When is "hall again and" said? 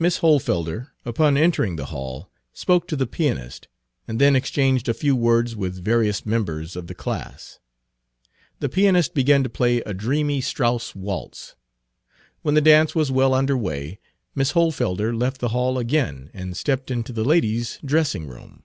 15.50-16.56